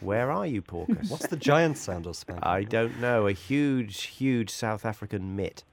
[0.00, 1.10] Where are you, Porkus?
[1.10, 2.44] What's the giant sound of spanking?
[2.44, 3.26] I don't know.
[3.26, 5.64] A huge, huge South African mitt.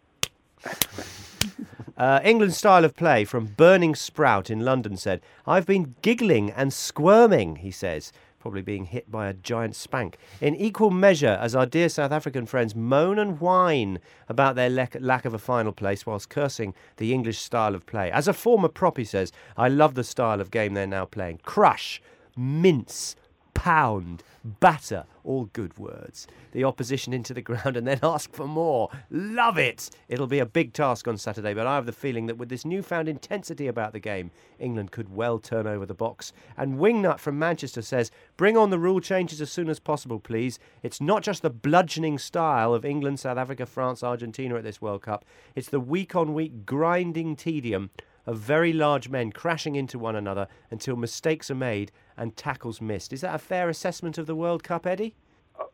[1.98, 6.74] Uh, England's style of play from Burning Sprout in London said, I've been giggling and
[6.74, 10.18] squirming, he says, probably being hit by a giant spank.
[10.40, 14.88] In equal measure as our dear South African friends moan and whine about their le-
[15.00, 18.12] lack of a final place whilst cursing the English style of play.
[18.12, 21.42] As a former prop, he says, I love the style of game they're now playing.
[21.44, 22.02] Crush,
[22.36, 23.16] mince,
[23.54, 26.28] pound, batter, all good words.
[26.52, 28.90] The opposition into the ground and then ask for more.
[29.10, 29.90] Love it!
[30.08, 32.66] It'll be a big task on Saturday, but I have the feeling that with this
[32.66, 36.32] newfound intensity about the game, England could well turn over the Boks.
[36.58, 40.60] And Wingnut from Manchester says, bring on the rule changes as soon as possible, please.
[40.84, 45.02] It's not just the bludgeoning style of England, South Africa, France, Argentina at this World
[45.02, 47.92] Cup, it's the week on week grinding tedium
[48.26, 53.14] of very large men crashing into one another until mistakes are made and tackles missed.
[53.14, 55.16] Is that a fair assessment of the World Cup, Eddie?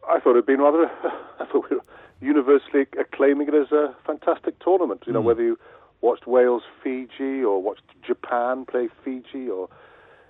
[0.10, 0.90] I thought it'd been rather.
[1.40, 1.84] I thought we were
[2.22, 5.04] universally acclaiming it as a fantastic tournament.
[5.06, 5.26] You know, mm.
[5.26, 5.60] whether you
[6.02, 9.70] watched Wales Fiji or watched Japan play Fiji or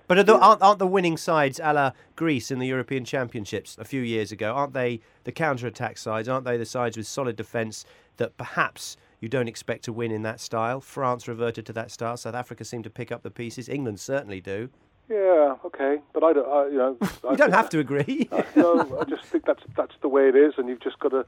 [0.06, 3.76] But are the, aren't, aren't the winning sides, a la Greece in the European Championships
[3.78, 6.28] a few years ago, aren't they the counter-attack sides?
[6.28, 7.84] Aren't they the sides with solid defence
[8.16, 10.80] that perhaps you don't expect to win in that style?
[10.80, 12.16] France reverted to that style.
[12.16, 13.68] South Africa seemed to pick up the pieces.
[13.68, 14.70] England certainly do.
[15.08, 16.96] yeah, okay, but I don't, I, you know,
[17.28, 18.28] I You don't have to agree.
[18.32, 21.10] I, no, I just think that's that's the way it is, and you've just got
[21.10, 21.24] to.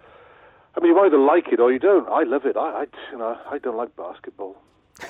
[0.76, 2.08] I mean, you either like it or you don't.
[2.08, 2.56] I love it.
[2.56, 4.56] I, I you know, I don't like basketball.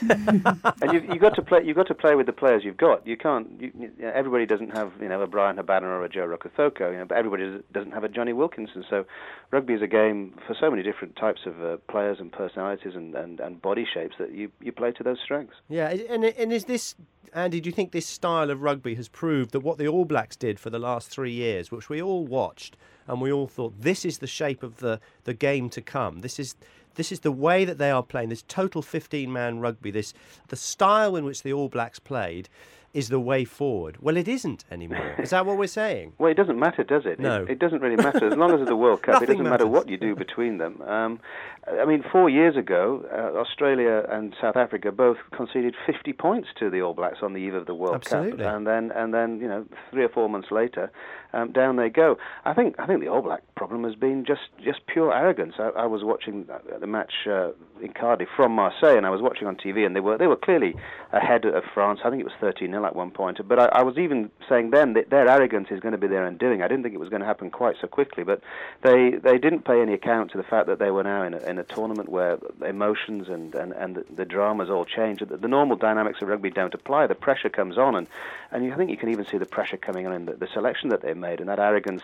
[0.01, 1.63] And you've, you've got to play.
[1.65, 3.07] You've got to play with the players you've got.
[3.07, 3.61] You can't.
[3.61, 6.93] You, you, everybody doesn't have you know a Bryan Habana or a Joe Rokocoko.
[6.93, 8.85] You know, but everybody does- doesn't have a Jonny Wilkinson.
[8.89, 9.05] So,
[9.51, 13.15] rugby is a game for so many different types of uh, players and personalities and,
[13.15, 15.57] and, and body shapes that you, you play to those strengths.
[15.69, 16.95] Yeah, and and is this
[17.35, 17.61] Andy?
[17.61, 20.61] Do you think this style of rugby has proved that what the All Blacks did
[20.61, 22.77] for the last three years, which we all watched
[23.11, 26.21] and we all thought this is the shape of the, the game to come.
[26.21, 26.55] This is
[26.95, 28.29] this is the way that they are playing.
[28.29, 29.91] This total fifteen man rugby.
[29.91, 30.13] This
[30.49, 32.49] the style in which the All Blacks played
[32.93, 33.99] is the way forward.
[34.01, 35.15] Well, it isn't anymore.
[35.19, 36.15] Is that what we're saying?
[36.19, 37.21] Well, it doesn't matter, does it?
[37.21, 37.43] No.
[37.45, 38.27] It, it doesn't really matter.
[38.27, 40.83] As long as it's the World Cup, it doesn't matter what you do between them.
[40.83, 41.21] Um,
[41.67, 46.71] I mean, four years ago, uh, Australia and South Africa both conceded 50 points to
[46.71, 48.45] the All Blacks on the eve of the World Absolutely.
[48.45, 50.91] Cup, and then and then you know three or four months later,
[51.33, 52.17] um, down they go.
[52.45, 55.55] I think I think the All Black problem has been just just pure arrogance.
[55.59, 56.49] I, I was watching
[56.81, 57.51] the match uh,
[57.83, 60.37] in Cardiff from Marseille, and I was watching on TV, and they were they were
[60.37, 60.75] clearly
[61.13, 62.01] ahead of France.
[62.05, 63.41] I think it was 13 0 at one point.
[63.47, 66.25] But I, I was even saying then that their arrogance is going to be their
[66.25, 66.63] undoing.
[66.63, 68.41] I didn't think it was going to happen quite so quickly, but
[68.83, 71.39] they they didn't pay any account to the fact that they were now in a,
[71.39, 75.21] in a tournament where emotions and and, and the, the dramas all change.
[75.21, 77.07] The, the normal dynamics of rugby don't apply.
[77.07, 78.07] The pressure comes on, and
[78.53, 80.49] and you, I think you can even see the pressure coming on in the, the
[80.53, 82.03] selection that they made, and that arrogance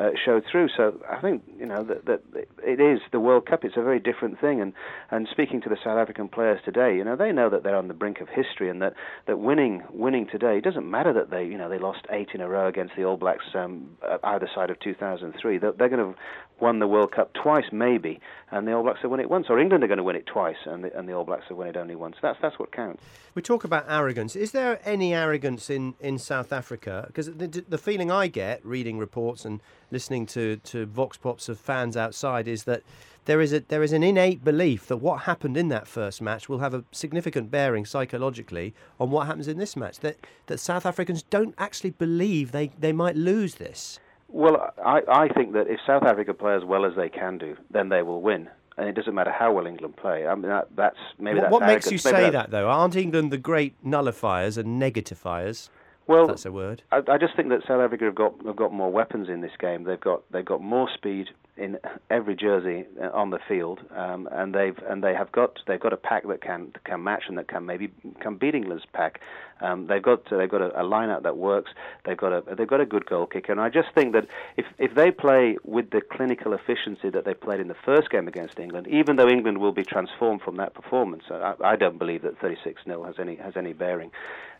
[0.00, 0.68] uh, showed through.
[0.76, 2.22] So I think you know that, that
[2.64, 3.64] it is the World Cup.
[3.64, 4.60] It's a very different thing.
[4.60, 4.72] And
[5.10, 7.88] and speaking to the South African players today, you know they know that they're on
[7.88, 8.94] the brink of history, and that,
[9.26, 12.48] that winning winning today doesn't matter that they you know they lost eight in a
[12.48, 15.58] row against the All Blacks um, uh, either side of 2003.
[15.58, 16.20] They're, they're going to
[16.60, 18.20] won the World Cup twice maybe,
[18.50, 20.26] and the All Blacks have won it once, or England are going to win it
[20.26, 22.16] twice, and the, and the All Blacks have won it only once.
[22.22, 23.02] That's that's what counts.
[23.34, 24.34] We talk about arrogance.
[24.36, 27.04] Is there any arrogance in, in South Africa?
[27.06, 31.58] Because the, the feeling I get reading reports and listening to, to vox pops of
[31.58, 32.82] fans outside is that
[33.26, 36.48] there is a there is an innate belief that what happened in that first match
[36.48, 40.00] will have a significant bearing psychologically on what happens in this match.
[40.00, 44.00] That that South Africans don't actually believe they, they might lose this.
[44.32, 47.56] Well, I, I think that if South Africa play as well as they can do,
[47.70, 48.48] then they will win.
[48.78, 50.26] And it doesn't matter how well England play.
[50.26, 51.98] I mean, that, that's maybe What, that's what makes you.
[52.04, 52.68] Maybe say that though?
[52.68, 55.68] Aren't England the great nullifiers and negatifiers?
[56.06, 56.82] Well, that's a word.
[56.90, 59.52] I, I just think that South Africa have got have got more weapons in this
[59.60, 59.84] game.
[59.84, 64.54] They've got they've got more speed in every jersey uh, on the field, um, and
[64.54, 67.48] they've and they have got they've got a pack that can can match and that
[67.48, 67.90] can maybe
[68.20, 69.20] can beat England's pack.
[69.60, 71.70] Um, they've got they've got a, a lineup that works.
[72.04, 74.66] They've got a they've got a good goal kicker, and I just think that if
[74.78, 78.58] if they play with the clinical efficiency that they played in the first game against
[78.58, 82.38] England, even though England will be transformed from that performance, I, I don't believe that
[82.38, 84.10] 36 0 has any has any bearing.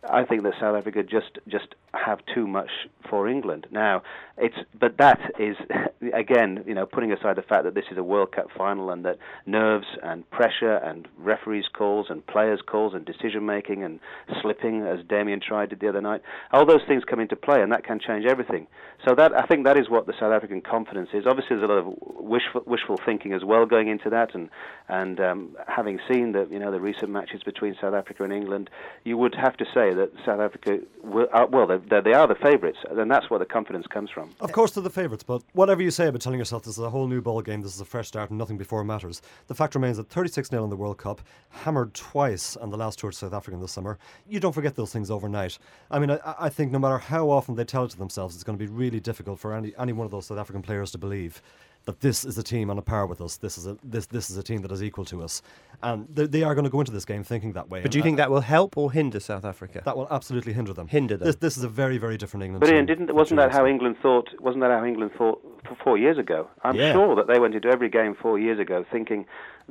[0.09, 2.71] I think that South Africa just just have too much
[3.09, 4.03] for England now.
[4.39, 5.57] It's but that is
[6.15, 9.05] again, you know, putting aside the fact that this is a World Cup final and
[9.05, 14.01] that nerves and pressure and referees' calls and players' calls and decision making and
[14.41, 16.22] slipping, as Damien Traille did the other night,
[16.53, 18.66] all those things come into play and that can change everything.
[19.07, 21.24] So that I think that is what the South African confidence is.
[21.26, 24.50] Obviously, there's a lot of wishful, wishful thinking as well going into that, and
[24.88, 28.68] and um, having seen the you know the recent matches between South Africa and England,
[29.05, 32.35] you would have to say that South Africa, will, uh, well, they, they are the
[32.35, 34.31] favourites, and that's where the confidence comes from.
[34.40, 36.90] Of course, they're the favourites, but whatever you say about telling yourself this is a
[36.90, 39.74] whole new ball game, this is a fresh start, and nothing before matters, the fact
[39.74, 43.16] remains that 36 0 in the World Cup, hammered twice on the last tour to
[43.16, 43.98] South Africa this summer,
[44.29, 45.59] you don't forget those things overnight.
[45.90, 48.45] I mean, I, I think no matter how often they tell it to themselves, it's
[48.45, 50.99] going to be really difficult for any, any one of those South African players to
[50.99, 51.43] believe
[51.87, 53.38] that this is a team on a par with us.
[53.38, 55.40] This is a this this is a team that is equal to us,
[55.83, 57.81] and they, they are going to go into this game thinking that way.
[57.81, 59.81] But do you And think that will help or hinder South Africa?
[59.87, 60.88] that will absolutely hinder them?
[60.88, 61.25] Hinder them.
[61.27, 62.61] This, this is a very very different England.
[62.61, 63.66] But Ian, didn't wasn't that how.
[63.66, 64.29] England thought?
[64.40, 66.49] Wasn't that how England thought f- four years ago?
[66.64, 66.93] I'm Yeah.
[66.93, 69.25] sure that they went into every game four years ago thinking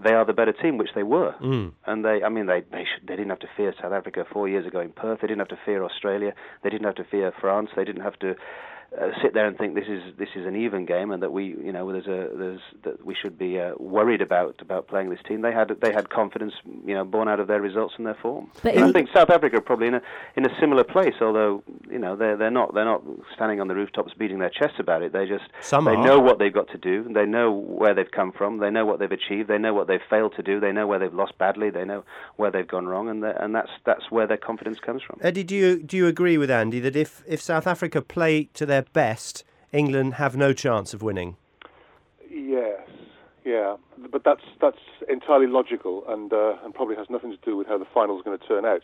[0.04, 1.34] they are the better team, which they were.
[1.42, 1.74] Mm.
[1.86, 4.48] And they, I mean, they they, should, they didn't have to fear South Africa four
[4.48, 5.20] years ago in Perth.
[5.22, 6.34] They didn't have to fear Australia.
[6.64, 7.70] They didn't have to fear France.
[7.76, 8.36] They didn't have to
[8.98, 11.46] uh, sit there and think this is this is an even game and that we
[11.46, 15.20] you know there's a there's that we should be uh, worried about about playing this
[15.28, 15.42] team.
[15.42, 16.54] They had they had confidence
[16.86, 18.50] you know born out of their results and their form.
[18.64, 20.02] But And I think South Africa are probably in a
[20.36, 23.04] in a similar place, although you know they're they're not they're not
[23.36, 25.14] standing on the rooftops beating their chests about it.
[25.14, 26.04] They just Some they are.
[26.04, 27.04] know what they've got to do.
[27.14, 28.58] They know where they've come from.
[28.58, 29.50] They know what they've achieved.
[29.50, 30.60] They know what they've failed to do.
[30.60, 31.70] They know where they've lost badly.
[31.70, 32.04] They know
[32.38, 35.20] where they've gone wrong, and and that's that's where their confidence comes from.
[35.22, 38.66] Eddie, do you do you agree with Andy that if, if South Africa play to
[38.66, 41.38] their best, England have no chance of winning?
[42.30, 42.82] Yes,
[43.46, 43.78] yeah,
[44.12, 47.78] but that's that's entirely logical and uh, and probably has nothing to do with how
[47.78, 48.82] the final is going to turn out.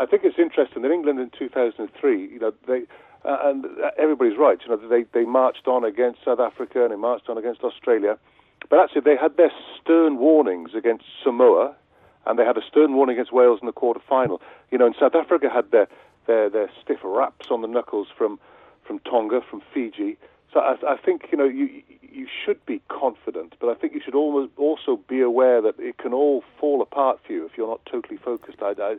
[0.00, 2.82] I think it's interesting that England in 2003, you know, they
[3.24, 3.64] uh, and
[3.96, 7.38] everybody's right, you know, they they marched on against South Africa and they marched on
[7.38, 8.18] against Australia,
[8.68, 11.74] but actually they had their stern warnings against Samoa,
[12.26, 14.40] and they had a stern warning against Wales in the quarter final.
[14.70, 15.88] You know, and South Africa had their
[16.26, 18.38] their their stiff raps on the knuckles from
[18.86, 20.16] from Tonga, from Fiji.
[20.52, 24.00] So I, I think you know you you should be confident, but I think you
[24.04, 27.68] should almost also be aware that it can all fall apart for you if you're
[27.68, 28.62] not totally focused.
[28.62, 28.96] I, I,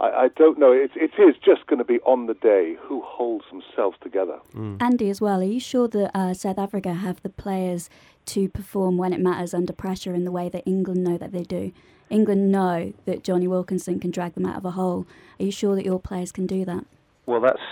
[0.00, 0.72] I I don't know.
[0.72, 4.40] It, it is just going to be on the day who holds themselves together.
[4.80, 7.88] Andy, as well, are you sure that uh, South Africa have the players
[8.26, 11.44] to perform when it matters under pressure in the way that England know that they
[11.44, 11.72] do?
[12.10, 15.06] England know that Jonny Wilkinson can drag them out of a hole.
[15.38, 16.84] Are you sure that your players can do that?
[17.26, 17.62] Well, that's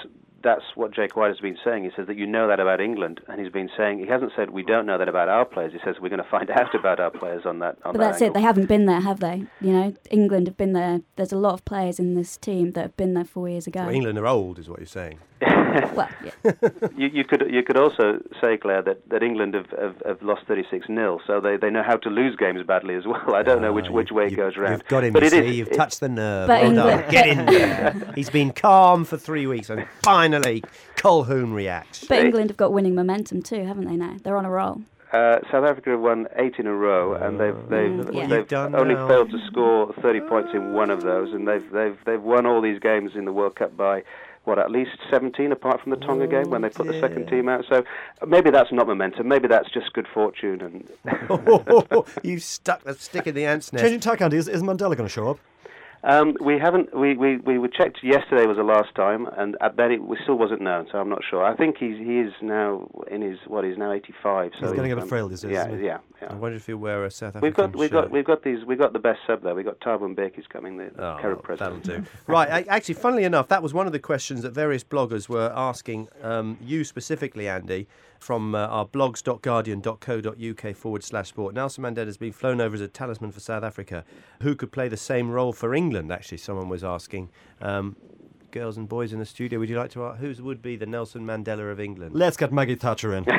[0.43, 1.85] that's what Jake White has been saying.
[1.85, 4.51] He says that you know that about England, and he's been saying he hasn't said
[4.51, 5.73] we don't know that about our players.
[5.73, 7.77] He says we're going to find out about our players on that.
[7.85, 8.35] On But that that's it.
[8.35, 9.47] They haven't been there, have they?
[9.61, 11.03] You know, England have been there.
[11.17, 13.81] There's a lot of players in this team that have been there four years ago.
[13.81, 15.19] Well, England are old, is what you're saying.
[15.97, 16.53] Well, yeah.
[16.97, 20.47] You, you could you could also say, Claire, that, that England have, have, have lost
[20.47, 23.35] 36 0 so they, they know how to lose games badly as well.
[23.35, 24.83] I don't know which Ah, which you- way it goes round.
[24.83, 25.57] You've got him, but you it is- see.
[25.59, 26.49] You've it- touched the nerve.
[26.49, 26.89] But well done.
[26.91, 28.13] England- Get in there.
[28.15, 30.63] He's been calm for three weeks, and finally,
[30.97, 32.05] Colquhoun reacts.
[32.05, 33.97] But England have got winning momentum too, haven't they?
[33.97, 34.83] Now they're on a roll.
[35.13, 38.27] Uh, South Africa have won eight in a row, and they've they've, Mm, yeah.
[38.27, 39.07] they've You've done only now.
[39.09, 42.63] failed to score 30 points in one of those, and they've they've they've won all
[42.63, 44.05] these games in the World Cup by
[44.45, 47.49] what at least 17, apart from the Tonga game when they put the second team
[47.49, 47.65] out.
[47.69, 47.85] So
[48.27, 49.29] maybe that's not momentum.
[49.29, 50.61] Maybe that's just good fortune.
[50.61, 50.89] And
[51.31, 53.85] oh, oh, oh, you stuck the stick in the ant's nest.
[53.85, 55.39] Changing tack, Andy, is, is Mandela going to show up?
[56.05, 59.69] Um, we haven't we, we we were checked yesterday was the last time, and I
[59.69, 60.89] bet it we still wasn't known.
[60.91, 61.45] So I'm not sure.
[61.45, 64.51] I think he's he is now in his what he's now 85.
[64.59, 65.87] So He's getting a bit um, frail these days, Yeah, isn't he?
[65.87, 68.43] yeah, I wonder if he'll wear a South African We've got we've got we've got
[68.43, 69.55] these we've got the best sub there.
[69.55, 72.05] We've got Thabo Mbeki's coming, the Oh, Carib well, that'll do.
[72.27, 75.53] right, I, actually, funnily enough, that was one of the questions that various bloggers were
[75.55, 77.87] asking um, you specifically, Andy,
[78.19, 81.55] from uh, our blogs.guardian.co.uk forward slash sport.
[81.55, 84.05] Nelson Mandela has been flown over as a talisman for South Africa.
[84.43, 85.92] Who could play the same role for England?
[85.97, 87.29] Actually, someone was asking.
[87.61, 87.97] Um,
[88.51, 90.87] girls and boys in the studio, would you like to ask who would be the
[90.87, 92.15] Nelson Mandela of England?
[92.15, 93.27] Let's get Maggie Thatcher in.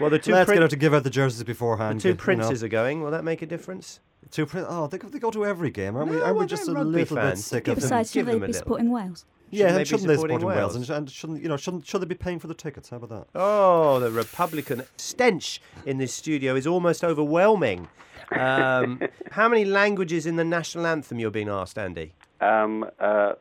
[0.00, 2.00] Well, the 2 Let's prin- get her to give out the jerseys beforehand.
[2.00, 2.20] the beforehand.
[2.24, 2.44] two you know.
[2.46, 3.02] princes are going.
[3.02, 4.00] Will that make a difference?
[4.30, 6.18] Two prin- oh, they, go- they go to every game, aren't we?
[6.22, 7.98] Aren't we just a they're rugby little bit sick Give of them- them?
[7.98, 9.26] Besides, should they be supporting Wales?
[9.50, 10.72] Yeah, they and shouldn't they be supporting support Wales?
[10.78, 10.88] Wales?
[10.88, 11.58] And, and shouldn't you know?
[11.58, 12.88] Shouldn't should they be paying for the tickets?
[12.88, 13.26] How about that?
[13.38, 17.86] Oh, the Republican stench in this studio is almost overwhelming.
[18.32, 22.14] Um, how many languages in the national anthem you're being asked, Andy?
[22.40, 23.32] Um, uh,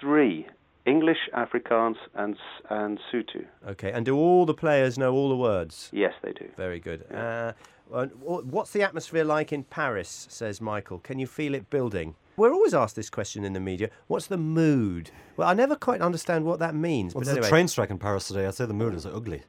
[0.00, 0.46] three
[0.86, 3.44] English, Afrikaans, and S- and Sotho.
[3.68, 5.90] Okay, and do all the players know all the words?
[5.92, 6.48] Yes, they do.
[6.56, 7.04] Very good.
[7.12, 7.52] Uh,
[7.88, 10.26] what's the atmosphere like in Paris?
[10.30, 10.98] Says Michael.
[10.98, 12.14] Can you feel it building?
[12.36, 13.90] We're always asked this question in the media.
[14.06, 15.10] What's the mood?
[15.36, 17.14] Well, I never quite understand what that means.
[17.14, 18.46] Well, but there's anyway, a train strike in Paris today.
[18.46, 19.42] I'd say the mood is ugly.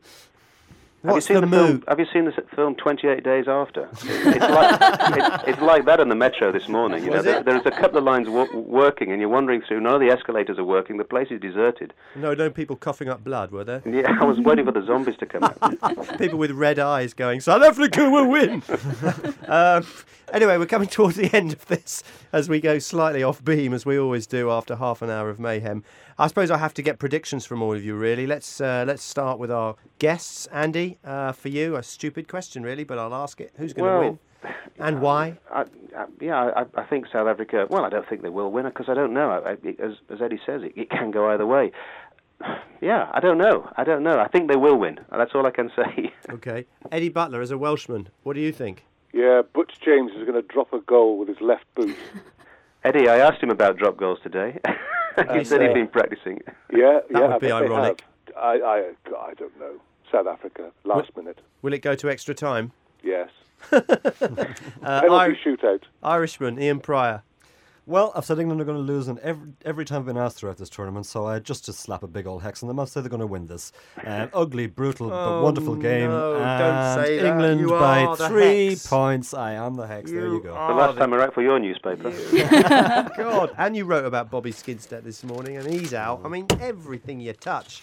[1.06, 1.84] Have you seen the, the, film?
[1.88, 3.88] Have you seen the film 28 Days After?
[3.92, 4.78] It's like,
[5.18, 7.06] it's, it's like that on the metro this morning.
[7.06, 9.80] You know, there, there's a couple of lines wo- working, and you're wandering through.
[9.80, 10.98] None of the escalators are working.
[10.98, 11.94] The place is deserted.
[12.16, 13.82] No, no people coughing up blood, were there?
[13.86, 16.18] Yeah, I was waiting for the zombies to come out.
[16.18, 18.62] people with red eyes going, South Africa will win.
[19.48, 19.86] um,
[20.34, 23.86] anyway, we're coming towards the end of this as we go slightly off beam, as
[23.86, 25.84] we always do after half an hour of mayhem.
[26.18, 28.28] I suppose I have to get predictions from all of you, really.
[28.28, 30.48] Let's uh, let's start with our guests.
[30.48, 33.52] Andy, uh, for you, a stupid question, really, but I'll ask it.
[33.58, 34.20] Who's going to Well, win?
[34.80, 35.38] And why?
[35.52, 37.68] I, I, yeah, I, I think South Africa.
[37.70, 39.30] Well, I don't think they will win because I don't know.
[39.32, 41.72] I, I, as, as Eddie says, it, it can go either way.
[42.82, 43.70] Yeah, I don't know.
[43.76, 44.20] I don't know.
[44.20, 45.02] I think they will win.
[45.12, 46.14] That's all I can say.
[46.30, 46.66] Okay.
[46.94, 48.86] Eddie Butler, as a Welshman, what do you think?
[49.12, 51.98] Yeah, Butch James is going to drop a goal with his left boot.
[52.86, 54.58] Eddie, I asked him about drop goals today.
[55.34, 56.40] he said he'd been practicing.
[56.72, 57.20] Yeah, yeah.
[57.20, 58.04] That would I be ironic.
[58.38, 59.74] I, I, I don't know.
[60.12, 61.40] South Africa, last minute.
[61.62, 62.72] Will it go to extra time?
[63.04, 63.30] Yes.
[63.72, 65.82] Uh, Penalty Ir- shootout.
[66.02, 67.24] Irishman, Ian Prior.
[67.90, 70.38] Well, I've said England are going to lose, and every, every time I've been asked
[70.38, 72.86] throughout this tournament, so I just to slap a big old hex on them, I'll
[72.86, 73.72] say they're going to win this.
[74.06, 76.12] Um, ugly, brutal, but Oh, wonderful game.
[76.12, 77.28] no, don't and say.
[77.28, 78.86] England You by three hex.
[78.86, 79.34] points.
[79.34, 80.12] I am the hex.
[80.12, 80.54] there you go.
[80.54, 82.12] The last time I wrote for your newspaper.
[83.18, 86.22] God, and you wrote about Bobby Skinstad this morning, and he's out.
[86.24, 87.82] I mean, everything you touch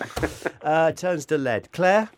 [0.63, 1.73] uh, turns to lead.
[1.73, 2.11] Claire,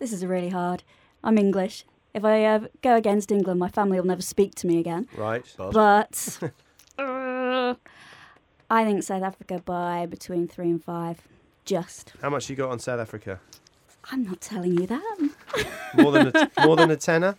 [0.00, 0.82] This is really hard.
[1.22, 1.84] I'm English.
[2.14, 5.06] If I uh, go against England, my family will never speak to me again.
[5.16, 5.44] right?
[5.56, 6.40] But
[8.70, 11.20] I think South Africa by between three and five.
[11.64, 12.14] Just.
[12.22, 13.40] How much you got on South Africa?
[14.10, 15.30] I'm not telling you that.
[15.94, 17.36] More than a, more than a tenner?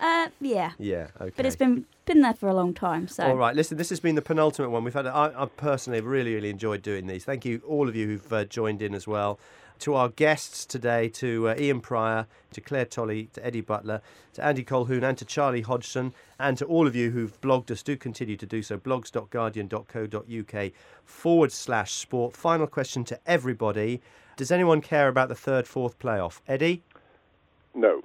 [0.00, 0.72] Uh, yeah.
[0.78, 1.32] Yeah, okay.
[1.36, 3.06] But it's been been there for a long time.
[3.08, 4.82] So All right, listen, this has been the penultimate one.
[4.82, 7.24] We've had, I, I personally have really, really enjoyed doing these.
[7.24, 9.38] Thank you, all of you who've uh, joined in as well.
[9.80, 14.00] To our guests today, to uh, Ian Prior, to Claire Tolley, to Eddie Butler,
[14.34, 17.82] to Andy Colquhoun, and to Charlie Hodgson, and to all of you who've blogged us,
[17.82, 18.78] do continue to do so.
[18.78, 20.72] blogs.guardian.co.uk
[21.04, 22.36] forward slash sport.
[22.36, 24.00] Final question to everybody
[24.36, 26.40] Does anyone care about the third, fourth playoff?
[26.48, 26.82] Eddie?
[27.74, 28.02] No.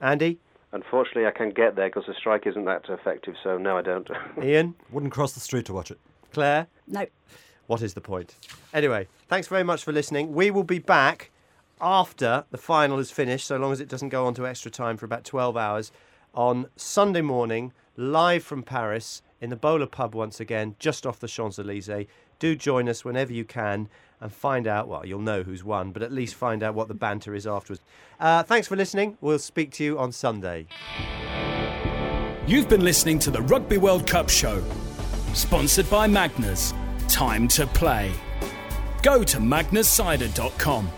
[0.00, 0.38] Andy?
[0.72, 4.08] Unfortunately, I can't get there because the strike isn't that effective, so no, I don't.
[4.42, 4.74] Ian?
[4.90, 5.98] Wouldn't cross the street to watch it.
[6.32, 6.66] Claire?
[6.86, 7.06] no.
[7.66, 8.34] What is the point?
[8.74, 10.34] Anyway, thanks very much for listening.
[10.34, 11.30] We will be back
[11.80, 14.96] after the final is finished, so long as it doesn't go on to extra time
[14.96, 15.92] for about 12 hours,
[16.34, 21.28] on Sunday morning, live from Paris in the Bowler Pub once again, just off the
[21.28, 22.06] Champs Elysees.
[22.40, 23.88] Do join us whenever you can
[24.20, 26.94] and find out, well, you'll know who's won, but at least find out what the
[26.94, 27.82] banter is afterwards.
[28.18, 29.16] Uh, thanks for listening.
[29.20, 30.66] We'll speak to you on Sunday.
[32.46, 34.62] You've been listening to the Rugby World Cup show,
[35.34, 36.74] sponsored by Magners.
[37.08, 38.12] Time to play.
[39.02, 40.90] Go to magnerscider.com.